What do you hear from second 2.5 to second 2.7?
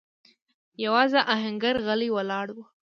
و.